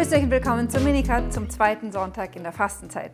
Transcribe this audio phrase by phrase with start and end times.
[0.00, 3.12] Grüßt euch und willkommen zum Minikat zum zweiten Sonntag in der Fastenzeit.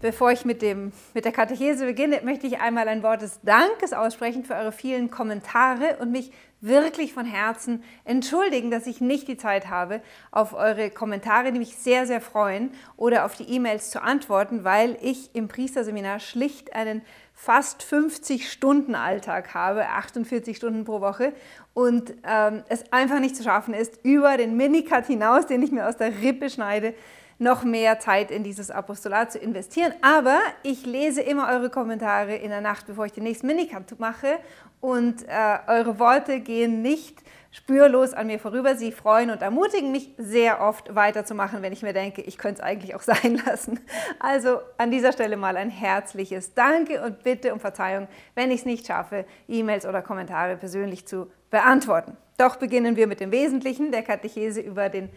[0.00, 3.92] Bevor ich mit, dem, mit der Katechese beginne, möchte ich einmal ein Wort des Dankes
[3.92, 9.36] aussprechen für eure vielen Kommentare und mich wirklich von Herzen entschuldigen, dass ich nicht die
[9.36, 10.00] Zeit habe,
[10.32, 14.98] auf eure Kommentare, die mich sehr, sehr freuen, oder auf die E-Mails zu antworten, weil
[15.00, 17.02] ich im Priesterseminar schlicht einen
[17.38, 21.34] fast 50 Stunden Alltag habe, 48 Stunden pro Woche
[21.74, 25.86] und ähm, es einfach nicht zu schaffen ist, über den Minicut hinaus, den ich mir
[25.86, 26.94] aus der Rippe schneide,
[27.38, 29.92] noch mehr Zeit in dieses Apostolat zu investieren.
[30.00, 34.38] Aber ich lese immer eure Kommentare in der Nacht, bevor ich den nächsten Minicut mache
[34.80, 37.22] und äh, eure Worte gehen nicht
[37.56, 38.76] spürlos an mir vorüber.
[38.76, 42.66] Sie freuen und ermutigen mich sehr oft weiterzumachen, wenn ich mir denke, ich könnte es
[42.66, 43.80] eigentlich auch sein lassen.
[44.18, 48.66] Also an dieser Stelle mal ein herzliches Danke und bitte um Verzeihung, wenn ich es
[48.66, 52.18] nicht schaffe, E-Mails oder Kommentare persönlich zu beantworten.
[52.36, 55.08] Doch beginnen wir mit dem Wesentlichen der Katechese über den,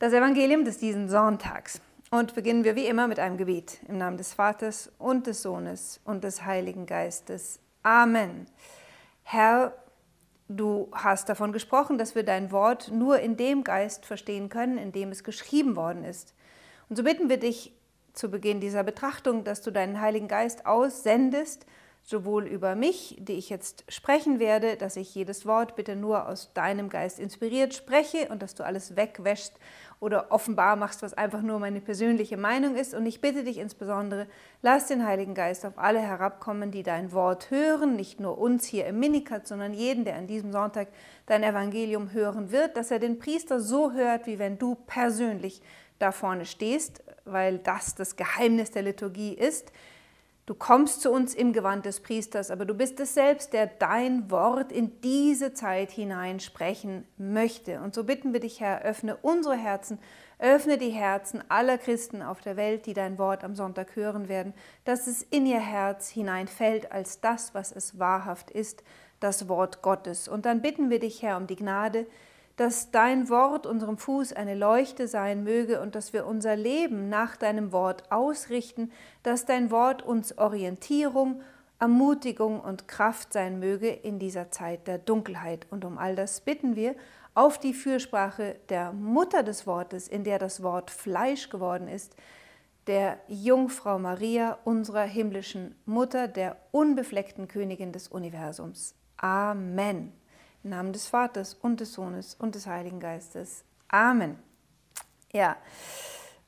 [0.00, 1.80] das Evangelium des diesen Sonntags.
[2.10, 6.00] Und beginnen wir wie immer mit einem Gebet im Namen des Vaters und des Sohnes
[6.04, 7.60] und des Heiligen Geistes.
[7.82, 8.46] Amen.
[9.22, 9.72] Herr,
[10.48, 14.92] du hast davon gesprochen, dass wir dein Wort nur in dem Geist verstehen können, in
[14.92, 16.34] dem es geschrieben worden ist.
[16.88, 17.72] Und so bitten wir dich
[18.12, 21.66] zu Beginn dieser Betrachtung, dass du deinen Heiligen Geist aussendest,
[22.04, 26.52] sowohl über mich, die ich jetzt sprechen werde, dass ich jedes Wort bitte nur aus
[26.52, 29.54] deinem Geist inspiriert spreche und dass du alles wegwäschst
[30.00, 32.92] oder offenbar machst, was einfach nur meine persönliche Meinung ist.
[32.92, 34.26] Und ich bitte dich insbesondere,
[34.60, 38.86] lass den Heiligen Geist auf alle herabkommen, die dein Wort hören, nicht nur uns hier
[38.86, 40.88] im Minikat, sondern jeden, der an diesem Sonntag
[41.24, 45.62] dein Evangelium hören wird, dass er den Priester so hört, wie wenn du persönlich
[45.98, 49.72] da vorne stehst, weil das das Geheimnis der Liturgie ist
[50.46, 54.30] Du kommst zu uns im Gewand des Priesters, aber du bist es selbst, der dein
[54.30, 57.80] Wort in diese Zeit hinein sprechen möchte.
[57.80, 59.98] Und so bitten wir dich, Herr, öffne unsere Herzen,
[60.38, 64.52] öffne die Herzen aller Christen auf der Welt, die dein Wort am Sonntag hören werden,
[64.84, 68.84] dass es in ihr Herz hineinfällt als das, was es wahrhaft ist,
[69.20, 70.28] das Wort Gottes.
[70.28, 72.06] Und dann bitten wir dich, Herr, um die Gnade,
[72.56, 77.36] dass dein Wort unserem Fuß eine Leuchte sein möge und dass wir unser Leben nach
[77.36, 78.92] deinem Wort ausrichten,
[79.22, 81.42] dass dein Wort uns Orientierung,
[81.80, 85.66] Ermutigung und Kraft sein möge in dieser Zeit der Dunkelheit.
[85.70, 86.94] Und um all das bitten wir
[87.34, 92.14] auf die Fürsprache der Mutter des Wortes, in der das Wort Fleisch geworden ist,
[92.86, 98.94] der Jungfrau Maria, unserer himmlischen Mutter, der unbefleckten Königin des Universums.
[99.16, 100.12] Amen.
[100.64, 103.64] Im Namen des Vaters und des Sohnes und des Heiligen Geistes.
[103.88, 104.38] Amen.
[105.30, 105.56] Ja,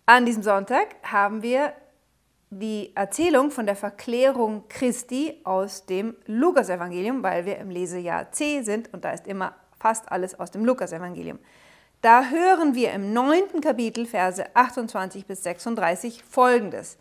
[0.06, 1.74] an diesem Sonntag haben wir
[2.48, 8.90] die Erzählung von der Verklärung Christi aus dem Lukasevangelium, weil wir im Lesejahr C sind
[8.94, 11.38] und da ist immer fast alles aus dem Lukasevangelium.
[12.00, 16.96] Da hören wir im neunten Kapitel, Verse 28 bis 36 folgendes.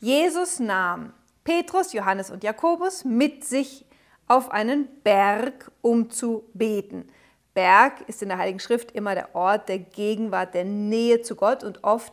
[0.00, 1.14] Jesus nahm
[1.44, 3.86] Petrus, Johannes und Jakobus mit sich
[4.28, 7.08] auf einen Berg, um zu beten.
[7.54, 11.64] Berg ist in der Heiligen Schrift immer der Ort der Gegenwart, der Nähe zu Gott
[11.64, 12.12] und oft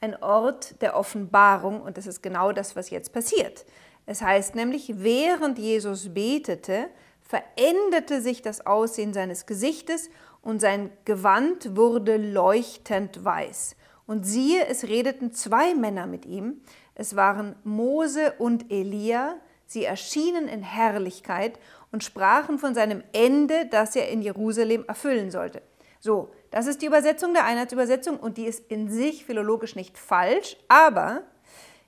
[0.00, 1.80] ein Ort der Offenbarung.
[1.80, 3.64] Und das ist genau das, was jetzt passiert.
[4.04, 6.88] Es heißt nämlich, während Jesus betete,
[7.20, 10.10] veränderte sich das Aussehen seines Gesichtes
[10.42, 13.76] und sein Gewand wurde leuchtend weiß.
[14.06, 16.60] Und siehe, es redeten zwei Männer mit ihm.
[16.94, 19.36] Es waren Mose und Elia,
[19.72, 21.58] Sie erschienen in Herrlichkeit
[21.90, 25.62] und sprachen von seinem Ende, das er in Jerusalem erfüllen sollte.
[25.98, 30.56] So, das ist die Übersetzung der Einheitsübersetzung und die ist in sich philologisch nicht falsch,
[30.68, 31.22] aber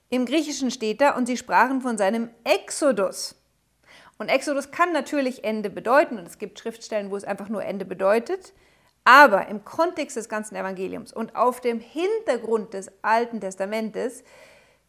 [0.09, 3.34] im Griechischen steht da und sie sprachen von seinem Exodus.
[4.17, 7.84] Und Exodus kann natürlich Ende bedeuten und es gibt Schriftstellen, wo es einfach nur Ende
[7.84, 8.53] bedeutet.
[9.05, 14.25] Aber im Kontext des ganzen Evangeliums und auf dem Hintergrund des Alten Testamentes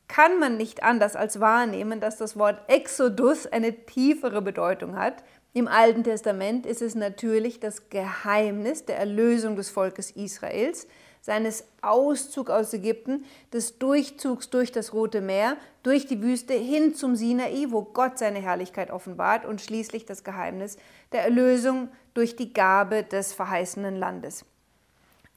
[0.08, 5.24] kann man nicht anders als wahrnehmen, dass das Wort Exodus eine tiefere Bedeutung hat.
[5.54, 10.88] Im Alten Testament ist es natürlich das Geheimnis der Erlösung des Volkes Israels,
[11.22, 17.16] seines Auszugs aus Ägypten, des Durchzugs durch das Rote Meer, durch die Wüste hin zum
[17.16, 20.78] Sinai, wo Gott seine Herrlichkeit offenbart und schließlich das Geheimnis
[21.14, 24.46] der Erlösung durch die Gabe des verheißenen Landes.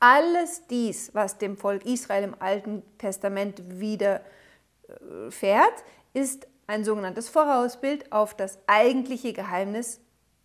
[0.00, 4.20] Alles dies, was dem Volk Israel im Alten Testament wieder
[5.30, 10.00] fährt, ist ein sogenanntes Vorausbild auf das eigentliche Geheimnis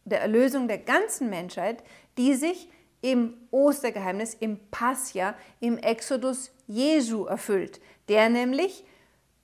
[0.05, 1.83] der Erlösung der ganzen Menschheit,
[2.17, 2.69] die sich
[3.01, 8.85] im Ostergeheimnis, im Passia, im Exodus Jesu erfüllt, der nämlich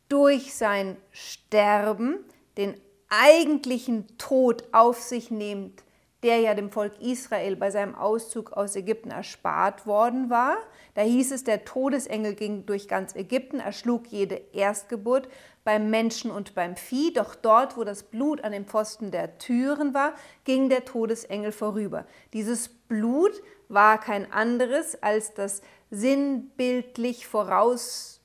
[0.07, 2.19] durch sein Sterben
[2.57, 2.79] den
[3.09, 5.83] eigentlichen Tod auf sich nimmt,
[6.23, 10.57] der ja dem Volk Israel bei seinem Auszug aus Ägypten erspart worden war.
[10.93, 15.29] Da hieß es, der Todesengel ging durch ganz Ägypten, erschlug jede Erstgeburt
[15.63, 17.13] beim Menschen und beim Vieh.
[17.13, 20.13] Doch dort, wo das Blut an den Pfosten der Türen war,
[20.43, 22.05] ging der Todesengel vorüber.
[22.33, 28.19] Dieses Blut war kein anderes als das sinnbildlich voraus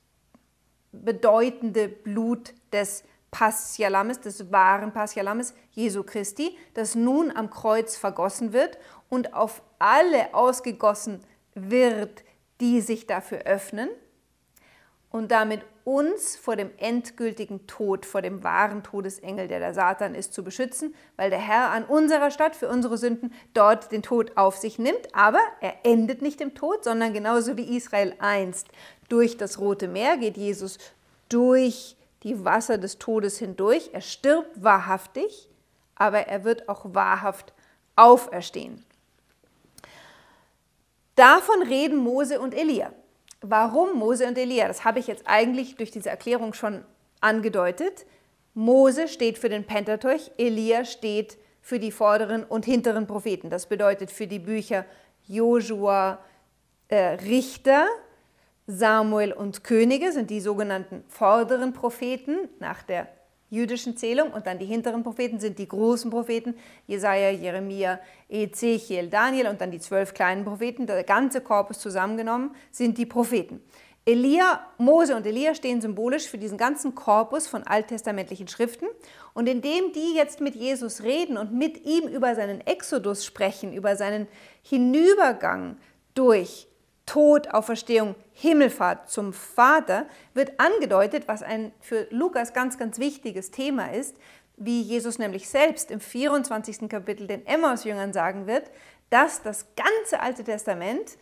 [0.91, 3.03] bedeutende Blut des
[3.35, 8.77] Passialammes, des wahren Passialammes Jesu Christi, das nun am Kreuz vergossen wird
[9.09, 11.19] und auf alle ausgegossen
[11.53, 12.23] wird,
[12.61, 13.89] die sich dafür öffnen
[15.09, 20.33] und damit uns vor dem endgültigen Tod, vor dem wahren Todesengel, der der Satan ist,
[20.33, 24.55] zu beschützen, weil der Herr an unserer Stadt für unsere Sünden dort den Tod auf
[24.55, 25.13] sich nimmt.
[25.13, 28.69] Aber er endet nicht im Tod, sondern genauso wie Israel einst
[29.09, 30.77] durch das Rote Meer geht Jesus
[31.27, 33.91] durch die Wasser des Todes hindurch.
[33.93, 35.47] Er stirbt wahrhaftig,
[35.93, 37.53] aber er wird auch wahrhaft
[37.95, 38.83] auferstehen.
[41.15, 42.91] Davon reden Mose und Elia.
[43.41, 44.67] Warum Mose und Elia?
[44.67, 46.83] Das habe ich jetzt eigentlich durch diese Erklärung schon
[47.21, 48.05] angedeutet.
[48.55, 53.49] Mose steht für den Pentateuch, Elia steht für die vorderen und hinteren Propheten.
[53.49, 54.85] Das bedeutet für die Bücher
[55.27, 56.19] Josua,
[56.87, 57.85] äh, Richter,
[58.67, 63.07] Samuel und Könige sind die sogenannten vorderen Propheten nach der
[63.51, 66.55] jüdischen Zählung und dann die hinteren Propheten sind die großen Propheten,
[66.87, 70.87] Jesaja, Jeremia, Ezechiel, Daniel und dann die zwölf kleinen Propheten.
[70.87, 73.61] Der ganze Korpus zusammengenommen sind die Propheten.
[74.07, 78.87] Elia, Mose und Elia stehen symbolisch für diesen ganzen Korpus von alttestamentlichen Schriften.
[79.33, 83.95] Und indem die jetzt mit Jesus reden und mit ihm über seinen Exodus sprechen, über
[83.95, 84.27] seinen
[84.61, 85.77] Hinübergang
[86.13, 86.67] durch
[87.05, 93.93] Tod, Auferstehung, Himmelfahrt zum Vater, wird angedeutet, was ein für Lukas ganz, ganz wichtiges Thema
[93.93, 94.17] ist,
[94.57, 96.89] wie Jesus nämlich selbst im 24.
[96.89, 98.71] Kapitel den Emmaus-Jüngern sagen wird,
[99.09, 101.17] dass das ganze Alte Testament,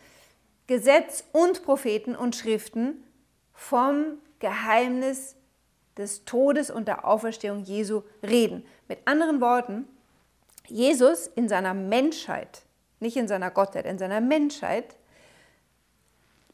[0.66, 3.04] Gesetz und Propheten und Schriften
[3.52, 5.36] vom Geheimnis
[5.96, 8.64] des Todes und der Auferstehung Jesu reden.
[8.88, 9.86] Mit anderen Worten,
[10.66, 12.62] Jesus in seiner Menschheit,
[13.00, 14.96] nicht in seiner Gottheit, in seiner Menschheit,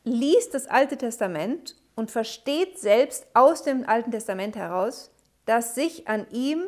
[0.05, 5.11] liest das Alte Testament und versteht selbst aus dem Alten Testament heraus,
[5.45, 6.65] dass sich an ihm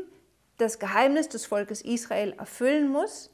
[0.59, 3.31] das Geheimnis des Volkes Israel erfüllen muss,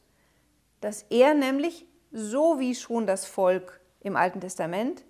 [0.81, 5.05] dass er nämlich, so wie schon das Volk im Alten Testament,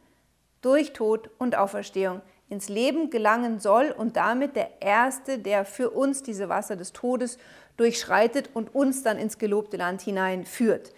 [0.63, 6.23] durch Tod und Auferstehung ins Leben gelangen soll und damit der Erste, der für uns
[6.23, 7.39] diese Wasser des Todes
[7.77, 10.93] durchschreitet und uns dann ins gelobte Land hineinführt.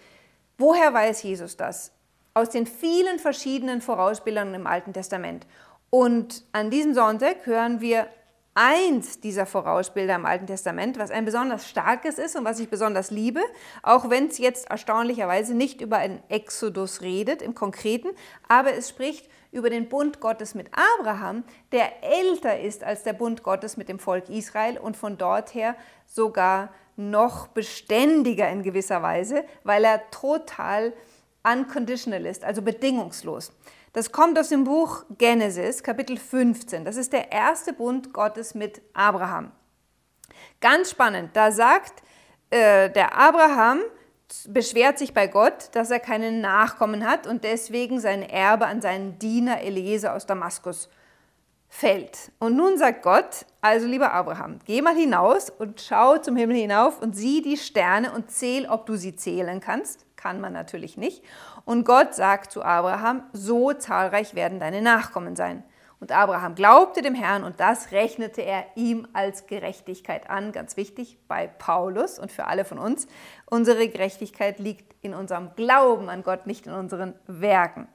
[0.57, 1.91] Woher weiß Jesus das?
[2.33, 5.45] Aus den vielen verschiedenen Vorausbildungen im Alten Testament.
[5.89, 8.07] Und an diesem Sonntag hören wir
[8.53, 13.11] eins dieser Vorausbilder im Alten Testament, was ein besonders starkes ist und was ich besonders
[13.11, 13.41] liebe,
[13.81, 18.09] auch wenn es jetzt erstaunlicherweise nicht über einen Exodus redet im Konkreten,
[18.47, 20.67] aber es spricht über den Bund Gottes mit
[20.99, 25.53] Abraham, der älter ist als der Bund Gottes mit dem Volk Israel und von dort
[25.53, 25.75] her
[26.05, 30.93] sogar noch beständiger in gewisser Weise, weil er total
[31.43, 33.51] unconditional ist, also bedingungslos.
[33.93, 36.85] Das kommt aus dem Buch Genesis, Kapitel 15.
[36.85, 39.51] Das ist der erste Bund Gottes mit Abraham.
[40.61, 42.01] Ganz spannend, da sagt
[42.51, 43.81] äh, der Abraham,
[44.47, 49.19] beschwert sich bei Gott, dass er keinen Nachkommen hat und deswegen sein Erbe an seinen
[49.19, 50.87] Diener Eliezer aus Damaskus
[51.67, 52.31] fällt.
[52.39, 57.01] Und nun sagt Gott, also lieber Abraham, geh mal hinaus und schau zum Himmel hinauf
[57.01, 61.23] und sieh die Sterne und zähl, ob du sie zählen kannst kann man natürlich nicht.
[61.65, 65.63] Und Gott sagt zu Abraham, so zahlreich werden deine Nachkommen sein.
[65.99, 70.51] Und Abraham glaubte dem Herrn und das rechnete er ihm als Gerechtigkeit an.
[70.51, 73.05] Ganz wichtig bei Paulus und für alle von uns.
[73.45, 77.87] Unsere Gerechtigkeit liegt in unserem Glauben an Gott, nicht in unseren Werken.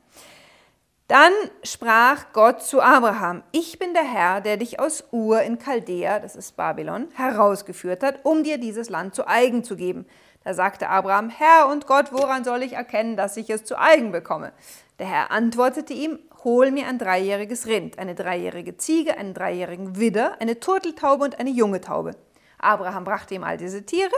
[1.08, 6.18] Dann sprach Gott zu Abraham, ich bin der Herr, der dich aus Ur in Chaldea,
[6.18, 10.06] das ist Babylon, herausgeführt hat, um dir dieses Land zu eigen zu geben.
[10.46, 14.12] Da sagte Abraham, Herr und Gott, woran soll ich erkennen, dass ich es zu eigen
[14.12, 14.52] bekomme?
[15.00, 20.36] Der Herr antwortete ihm, hol mir ein dreijähriges Rind, eine dreijährige Ziege, einen dreijährigen Widder,
[20.38, 22.12] eine Turteltaube und eine junge Taube.
[22.58, 24.14] Abraham brachte ihm all diese Tiere,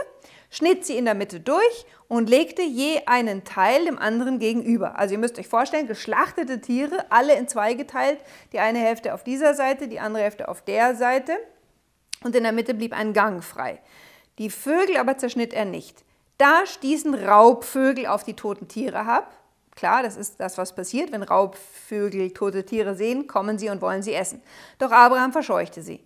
[0.51, 4.99] schnitt sie in der Mitte durch und legte je einen Teil dem anderen gegenüber.
[4.99, 8.19] Also ihr müsst euch vorstellen, geschlachtete Tiere, alle in zwei geteilt,
[8.53, 11.39] die eine Hälfte auf dieser Seite, die andere Hälfte auf der Seite
[12.23, 13.79] und in der Mitte blieb ein Gang frei.
[14.37, 16.05] Die Vögel aber zerschnitt er nicht.
[16.39, 19.35] Da stießen Raubvögel auf die toten Tiere ab.
[19.75, 21.11] Klar, das ist das, was passiert.
[21.11, 24.41] Wenn Raubvögel tote Tiere sehen, kommen sie und wollen sie essen.
[24.77, 26.01] Doch Abraham verscheuchte sie.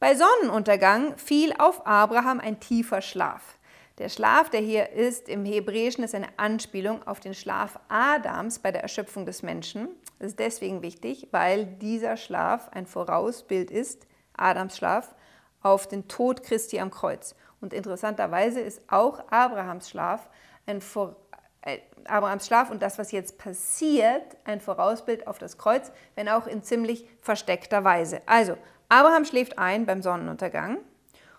[0.00, 3.56] Bei Sonnenuntergang fiel auf Abraham ein tiefer Schlaf.
[3.98, 8.72] Der Schlaf, der hier ist, im Hebräischen ist eine Anspielung auf den Schlaf Adams bei
[8.72, 9.88] der Erschöpfung des Menschen.
[10.18, 15.14] Das ist deswegen wichtig, weil dieser Schlaf ein Vorausbild ist, Adams Schlaf,
[15.62, 17.36] auf den Tod Christi am Kreuz.
[17.60, 20.28] Und interessanterweise ist auch Abrahams Schlaf
[20.66, 21.16] ein Vor
[21.62, 26.46] äh, Abrahams Schlaf und das, was jetzt passiert, ein Vorausbild auf das Kreuz, wenn auch
[26.46, 28.22] in ziemlich versteckter Weise.
[28.26, 28.56] Also,
[28.88, 30.78] Abraham schläft ein beim Sonnenuntergang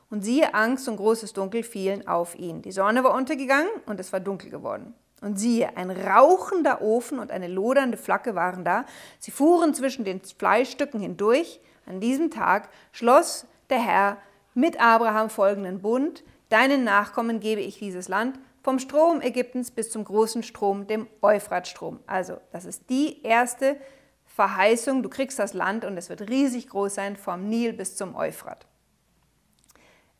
[0.09, 2.61] und siehe, Angst und großes Dunkel fielen auf ihn.
[2.61, 4.93] Die Sonne war untergegangen und es war dunkel geworden.
[5.21, 8.85] Und siehe, ein rauchender Ofen und eine lodernde Flagge waren da.
[9.19, 11.59] Sie fuhren zwischen den Fleischstücken hindurch.
[11.85, 14.17] An diesem Tag schloss der Herr
[14.53, 16.23] mit Abraham folgenden Bund.
[16.49, 21.99] Deinen Nachkommen gebe ich dieses Land vom Strom Ägyptens bis zum großen Strom, dem Euphratstrom.
[22.07, 23.77] Also, das ist die erste
[24.25, 25.03] Verheißung.
[25.03, 28.65] Du kriegst das Land und es wird riesig groß sein, vom Nil bis zum Euphrat.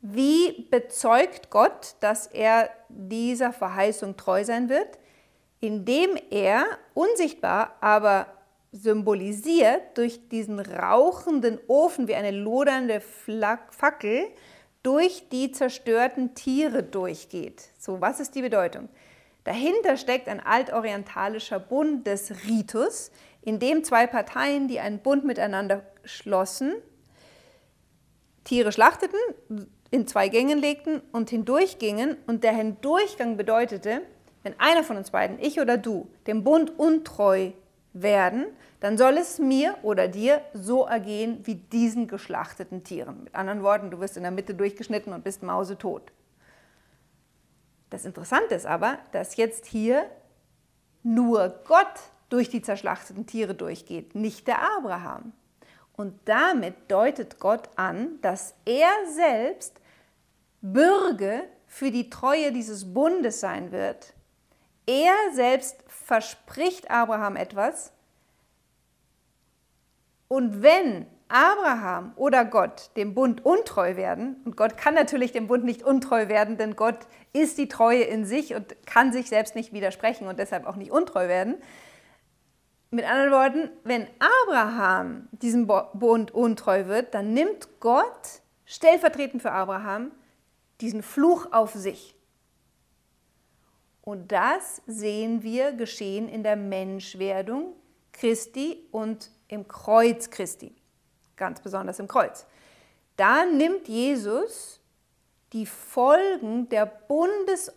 [0.02, 4.98] Wie bezeugt Gott, dass er dieser Verheißung treu sein wird?
[5.60, 8.28] Indem er unsichtbar, aber
[8.72, 14.28] symbolisiert durch diesen rauchenden Ofen wie eine lodernde Fackel
[14.84, 17.70] durch die zerstörten Tiere durchgeht.
[17.78, 18.90] So, was ist die Bedeutung?
[19.44, 23.12] Dahinter steckt ein altorientalischer Bundesritus,
[23.42, 26.74] in dem zwei Parteien, die einen Bund miteinander schlossen,
[28.44, 29.20] Tiere schlachteten,
[29.92, 32.18] in zwei Gängen legten und hindurchgingen.
[32.28, 34.02] Und der Hindurchgang bedeutete,
[34.44, 37.52] wenn einer von uns beiden, ich oder du, dem Bund untreu
[37.94, 38.46] werden,
[38.80, 43.24] dann soll es mir oder dir so ergehen wie diesen geschlachteten Tieren.
[43.24, 46.12] Mit anderen Worten, du wirst in der Mitte durchgeschnitten und bist mausetot.
[47.90, 50.06] Das Interessante ist aber, dass jetzt hier
[51.02, 51.88] nur Gott
[52.30, 55.34] durch die zerschlachteten Tiere durchgeht, nicht der Abraham.
[55.94, 59.82] Und damit deutet Gott an, dass er selbst
[60.62, 64.14] Bürge für die Treue dieses Bundes sein wird.
[64.86, 67.94] Er selbst verspricht Abraham etwas.
[70.28, 75.64] Und wenn Abraham oder Gott dem Bund untreu werden, und Gott kann natürlich dem Bund
[75.66, 76.98] nicht untreu werden, denn Gott
[77.32, 80.90] ist die Treue in sich und kann sich selbst nicht widersprechen und deshalb auch nicht
[80.90, 81.58] untreu werden,
[82.90, 84.08] mit anderen Worten, wenn
[84.48, 90.12] Abraham diesem Bund untreu wird, dann nimmt Gott stellvertretend für Abraham
[90.82, 92.16] diesen Fluch auf sich.
[94.10, 97.76] Und das sehen wir geschehen in der Menschwerdung
[98.12, 100.74] Christi und im Kreuz Christi,
[101.36, 102.48] ganz besonders im Kreuz.
[103.18, 104.82] Da nimmt Jesus
[105.54, 107.72] die Folgen der Bundes-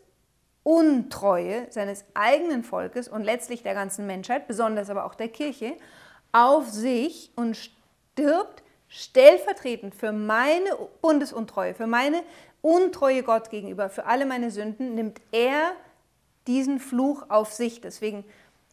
[0.64, 5.76] Untreue seines eigenen Volkes und letztlich der ganzen Menschheit, besonders aber auch der Kirche,
[6.30, 10.70] auf sich und stirbt stellvertretend für meine
[11.02, 12.22] Bundesuntreue, für meine
[12.62, 15.72] Untreue Gott gegenüber, für alle meine Sünden, nimmt er
[16.46, 17.80] diesen Fluch auf sich.
[17.80, 18.24] Deswegen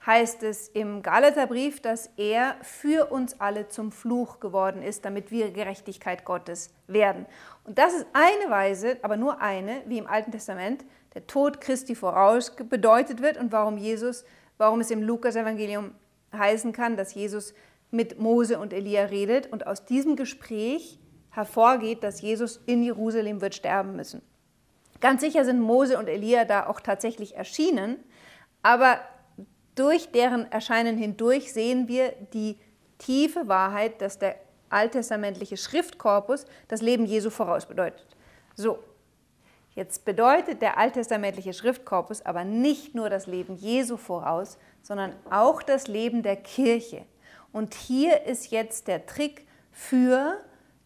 [0.06, 5.52] heißt es im Galaterbrief, dass er für uns alle zum Fluch geworden ist, damit wir
[5.52, 7.26] Gerechtigkeit Gottes werden.
[7.66, 11.96] Und das ist eine Weise, aber nur eine, wie im Alten Testament, der Tod Christi
[11.96, 14.24] voraus bedeutet wird und warum Jesus,
[14.58, 15.92] warum es im Lukas-Evangelium
[16.34, 17.54] heißen kann, dass Jesus
[17.92, 21.00] mit Mose und Elia redet und aus diesem Gespräch
[21.32, 24.22] hervorgeht, dass Jesus in Jerusalem wird sterben müssen.
[25.02, 27.98] Ganz sicher sind Mose und Elia da auch tatsächlich erschienen,
[28.62, 29.00] aber
[29.76, 32.58] durch deren Erscheinen hindurch sehen wir die
[32.98, 34.36] tiefe Wahrheit, dass der
[34.70, 38.06] alttestamentliche Schriftkorpus das Leben Jesu voraus bedeutet.
[38.56, 38.80] So,
[39.80, 45.88] Jetzt bedeutet der alttestamentliche Schriftkorpus aber nicht nur das Leben Jesu voraus, sondern auch das
[45.88, 47.06] Leben der Kirche.
[47.54, 50.38] Und hier ist jetzt der Trick für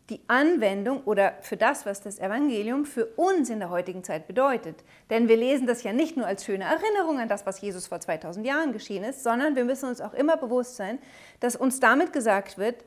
[0.10, 4.84] die Anwendung oder für das, was das Evangelium für uns in der heutigen Zeit bedeutet.
[5.10, 8.00] Denn wir lesen das ja nicht nur als schöne Erinnerung an das, was Jesus vor
[8.00, 11.00] 2000 Jahren geschehen ist, sondern wir müssen uns auch immer bewusst sein,
[11.40, 12.84] dass uns damit gesagt wird,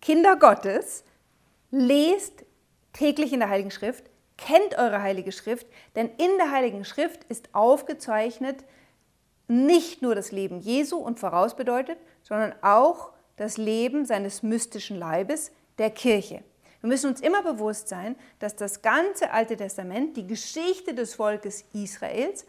[0.00, 1.04] Kinder Gottes,
[1.70, 2.44] lest
[2.92, 4.04] täglich in der Heiligen Schrift,
[4.36, 8.64] Kennt eure Heilige Schrift, denn in der Heiligen Schrift ist aufgezeichnet
[9.46, 15.90] nicht nur das Leben Jesu und vorausbedeutet, sondern auch das Leben seines mystischen Leibes, der
[15.90, 16.42] Kirche.
[16.84, 21.64] Wir müssen uns immer bewusst sein, dass das ganze Alte Testament, die Geschichte des Volkes
[21.72, 22.44] Israels,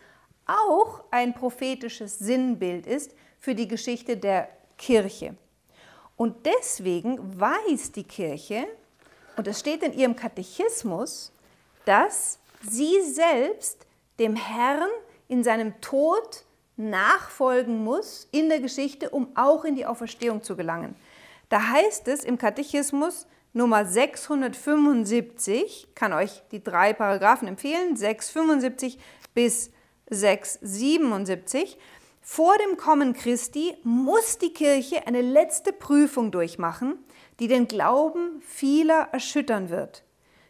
[0.45, 5.37] auch ein prophetisches Sinnbild ist für die Geschichte der Kirche.
[6.17, 8.67] Und deswegen weiß die Kirche,
[9.37, 11.31] und es steht in ihrem Katechismus,
[11.85, 13.87] dass sie selbst
[14.19, 14.89] dem Herrn
[15.29, 16.43] in seinem Tod
[16.75, 20.93] nachfolgen muss in der Geschichte, um auch in die Auferstehung zu gelangen.
[21.47, 23.27] Da heißt es im Katechismus
[23.57, 28.99] Nummer 675, kann euch die drei Paragraphen empfehlen, 675
[29.33, 29.71] bis
[30.09, 31.77] 677.
[32.19, 36.99] Vor dem Kommen Christi muss die Kirche eine letzte Prüfung durchmachen,
[37.39, 40.03] die den Glauben vieler erschüttern wird.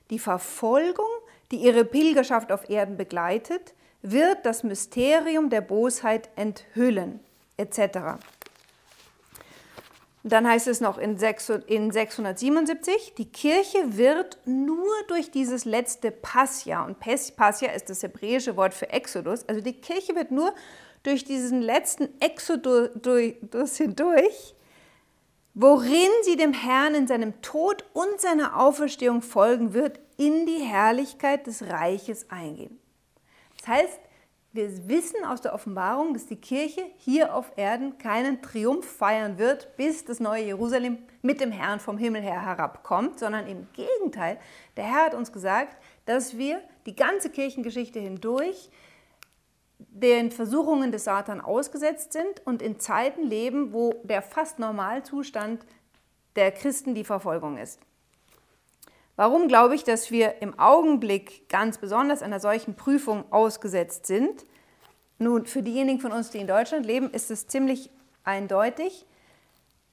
[0.10, 1.06] Die Verfolgung,
[1.52, 7.20] die ihre Pilgerschaft auf Erden begleitet, wird das Mysterium der Bosheit enthüllen,
[7.58, 8.18] etc.
[10.28, 16.98] Dann heißt es noch in 677, die Kirche wird nur durch dieses letzte Passia, und
[17.00, 20.56] Passia ist das hebräische Wort für Exodus, also die Kirche wird nur
[21.04, 24.56] durch diesen letzten Exodus hindurch,
[25.54, 31.46] worin sie dem Herrn in seinem Tod und seiner Auferstehung folgen wird, in die Herrlichkeit
[31.46, 32.80] des Reiches eingehen.
[33.60, 34.00] Das heißt,
[34.56, 39.76] wir wissen aus der Offenbarung, dass die Kirche hier auf Erden keinen Triumph feiern wird,
[39.76, 44.40] bis das neue Jerusalem mit dem Herrn vom Himmel her herabkommt, sondern im Gegenteil,
[44.78, 48.70] der Herr hat uns gesagt, dass wir die ganze Kirchengeschichte hindurch
[49.78, 55.66] den Versuchungen des Satan ausgesetzt sind und in Zeiten leben, wo der fast Normalzustand
[56.38, 57.82] der Christen die Verfolgung ist.
[59.16, 64.46] Warum glaube ich, dass wir im Augenblick ganz besonders einer solchen Prüfung ausgesetzt sind?
[65.20, 67.90] Nun, für diejenigen von uns, die in Deutschland leben, ist es ziemlich
[68.26, 69.06] eindeutig,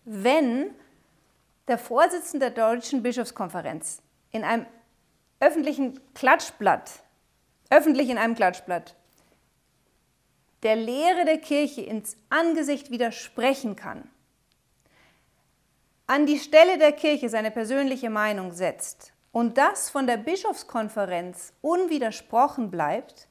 [0.04, 0.74] wenn
[1.68, 4.02] der Vorsitzende der Deutschen Bischofskonferenz
[4.32, 4.66] in einem
[5.38, 6.90] öffentlichen Klatschblatt,
[7.70, 8.96] öffentlich in einem Klatschblatt,
[10.64, 14.08] der Lehre der Kirche ins Angesicht widersprechen kann,
[16.08, 22.70] an die Stelle der Kirche seine persönliche Meinung setzt und das von der Bischofskonferenz unwidersprochen
[22.70, 23.28] bleibt,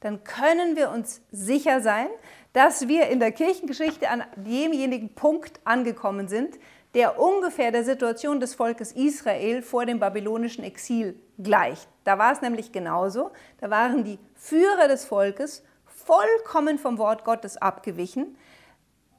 [0.00, 2.08] dann können wir uns sicher sein,
[2.52, 6.58] dass wir in der Kirchengeschichte an demjenigen Punkt angekommen sind,
[6.92, 11.88] der ungefähr der Situation des Volkes Israel vor dem babylonischen Exil gleicht.
[12.04, 13.30] Da war es nämlich genauso.
[13.58, 18.36] Da waren die Führer des Volkes vollkommen vom Wort Gottes abgewichen,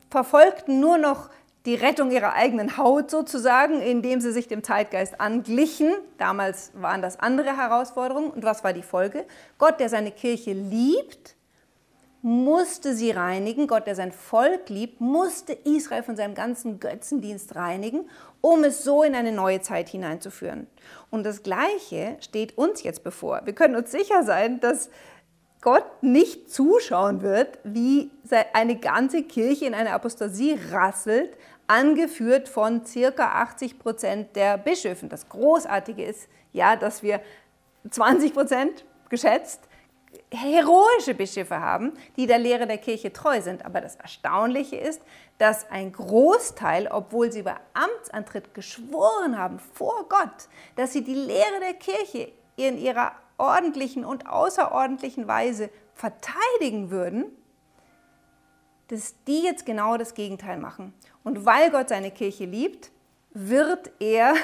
[0.09, 1.29] verfolgten nur noch
[1.65, 5.93] die Rettung ihrer eigenen Haut sozusagen, indem sie sich dem Zeitgeist anglichen.
[6.17, 8.29] Damals waren das andere Herausforderungen.
[8.29, 9.25] Und was war die Folge?
[9.57, 11.35] Gott, der seine Kirche liebt,
[12.21, 13.67] musste sie reinigen.
[13.67, 18.09] Gott, der sein Volk liebt, musste Israel von seinem ganzen Götzendienst reinigen,
[18.41, 20.67] um es so in eine neue Zeit hineinzuführen.
[21.11, 23.41] Und das Gleiche steht uns jetzt bevor.
[23.45, 24.89] Wir können uns sicher sein, dass
[25.61, 28.11] Gott nicht zuschauen wird, wie
[28.53, 31.35] eine ganze Kirche in eine Apostasie rasselt,
[31.67, 35.09] angeführt von circa 80 Prozent der Bischöfen.
[35.09, 37.21] Das Großartige ist ja, dass wir
[37.89, 39.61] 20 Prozent geschätzt
[40.31, 43.65] heroische Bischöfe haben, die der Lehre der Kirche treu sind.
[43.65, 45.01] Aber das Erstaunliche ist,
[45.37, 51.59] dass ein Großteil, obwohl sie bei Amtsantritt geschworen haben vor Gott, dass sie die Lehre
[51.59, 57.25] der Kirche in ihrer ordentlichen und außerordentlichen Weise verteidigen würden,
[58.87, 60.93] dass die jetzt genau das Gegenteil machen.
[61.23, 62.91] Und weil Gott seine Kirche liebt,
[63.33, 64.35] wird er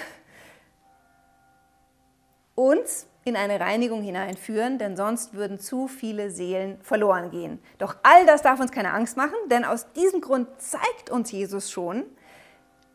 [2.55, 7.59] uns in eine Reinigung hineinführen, denn sonst würden zu viele Seelen verloren gehen.
[7.77, 11.69] Doch all das darf uns keine Angst machen, denn aus diesem Grund zeigt uns Jesus
[11.69, 12.03] schon,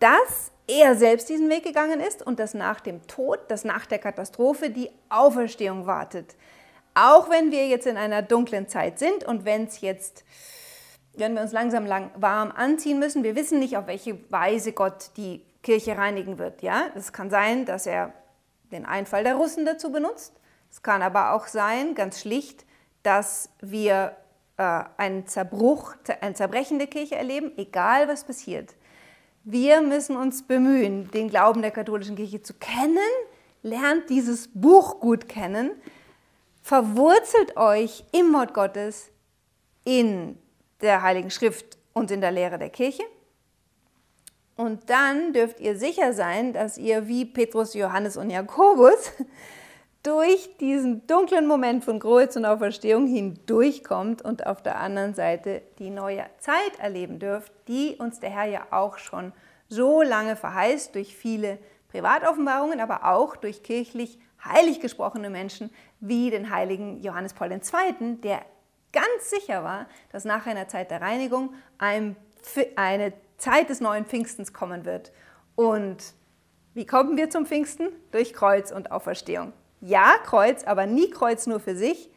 [0.00, 3.98] dass er selbst diesen Weg gegangen ist und dass nach dem Tod, dass nach der
[3.98, 6.34] Katastrophe die Auferstehung wartet.
[6.94, 10.24] Auch wenn wir jetzt in einer dunklen Zeit sind und wenn es jetzt
[11.18, 13.24] werden wir uns langsam lang warm anziehen müssen.
[13.24, 16.62] Wir wissen nicht, auf welche Weise Gott die Kirche reinigen wird.
[16.62, 16.86] Ja?
[16.94, 18.12] Es kann sein, dass er
[18.70, 20.34] den Einfall der Russen dazu benutzt.
[20.70, 22.64] Es kann aber auch sein, ganz schlicht,
[23.02, 24.16] dass wir
[24.56, 28.74] äh, einen Zerbruch, ein Zerbrechen der Kirche erleben, egal was passiert.
[29.44, 32.98] Wir müssen uns bemühen, den Glauben der katholischen Kirche zu kennen,
[33.62, 35.70] lernt dieses Buch gut kennen,
[36.62, 39.10] verwurzelt euch im Wort Gottes
[39.84, 40.36] in
[40.80, 43.02] der Heiligen Schrift und in der Lehre der Kirche.
[44.56, 49.12] Und dann dürft ihr sicher sein, dass ihr wie Petrus, Johannes und Jakobus
[50.02, 55.90] durch diesen dunklen Moment von Kreuz und Auferstehung hindurchkommt und auf der anderen Seite die
[55.90, 59.32] neue Zeit erleben dürft, die uns der Herr ja auch schon
[59.68, 61.58] so lange verheißt durch viele
[61.88, 68.42] Privatoffenbarungen, aber auch durch kirchlich heilig gesprochene Menschen wie den heiligen Johannes Paul II., der
[68.92, 74.84] ganz sicher war, dass nach einer Zeit der Reinigung eine Zeit des neuen Pfingstens kommen
[74.84, 75.12] wird.
[75.54, 76.14] Und
[76.74, 77.88] wie kommen wir zum Pfingsten?
[78.12, 79.52] Durch Kreuz und Auferstehung.
[79.80, 82.10] Ja, Kreuz, aber nie Kreuz nur für sich.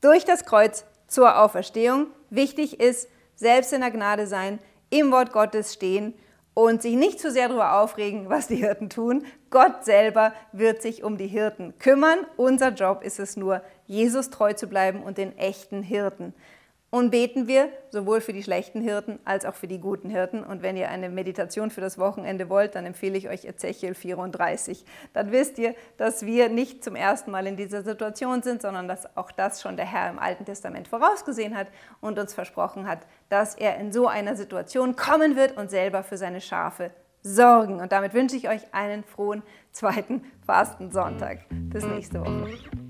[0.00, 2.08] Durch das Kreuz zur Auferstehung.
[2.30, 4.58] Wichtig ist, selbst in der Gnade sein,
[4.90, 6.14] im Wort Gottes stehen
[6.54, 9.26] und sich nicht zu sehr darüber aufregen, was die Hirten tun.
[9.50, 12.20] Gott selber wird sich um die Hirten kümmern.
[12.36, 16.34] Unser Job ist es nur, Jesus treu zu bleiben und den echten Hirten.
[16.88, 20.44] Und beten wir sowohl für die schlechten Hirten als auch für die guten Hirten.
[20.44, 24.84] Und wenn ihr eine Meditation für das Wochenende wollt, dann empfehle ich euch Ezechiel 34.
[25.12, 29.16] Dann wisst ihr, dass wir nicht zum ersten Mal in dieser Situation sind, sondern dass
[29.16, 31.66] auch das schon der Herr im Alten Testament vorausgesehen hat
[32.00, 36.16] und uns versprochen hat, dass er in so einer Situation kommen wird und selber für
[36.16, 37.80] seine Schafe sorgen.
[37.80, 41.40] Und damit wünsche ich euch einen frohen zweiten Fastensonntag.
[41.50, 42.85] Bis nächste Woche.